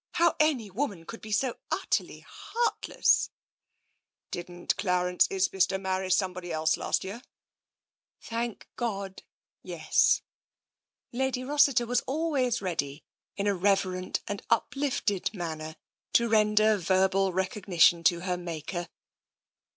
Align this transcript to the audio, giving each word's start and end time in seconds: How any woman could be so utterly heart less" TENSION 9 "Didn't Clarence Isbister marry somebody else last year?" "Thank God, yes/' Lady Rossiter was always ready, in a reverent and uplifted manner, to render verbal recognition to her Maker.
How 0.13 0.35
any 0.39 0.71
woman 0.71 1.05
could 1.05 1.21
be 1.21 1.31
so 1.31 1.59
utterly 1.69 2.25
heart 2.27 2.87
less" 2.87 3.29
TENSION 4.31 4.53
9 4.55 4.57
"Didn't 4.65 4.75
Clarence 4.77 5.27
Isbister 5.29 5.77
marry 5.77 6.09
somebody 6.09 6.51
else 6.51 6.75
last 6.75 7.03
year?" 7.03 7.21
"Thank 8.29 8.67
God, 8.75 9.21
yes/' 9.63 10.23
Lady 11.11 11.43
Rossiter 11.43 11.85
was 11.85 12.01
always 12.07 12.63
ready, 12.63 13.03
in 13.37 13.45
a 13.45 13.53
reverent 13.53 14.21
and 14.27 14.41
uplifted 14.49 15.35
manner, 15.35 15.75
to 16.13 16.27
render 16.27 16.77
verbal 16.77 17.31
recognition 17.31 18.03
to 18.05 18.21
her 18.21 18.37
Maker. 18.37 18.89